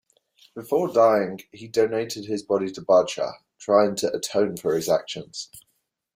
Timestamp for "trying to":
3.59-4.11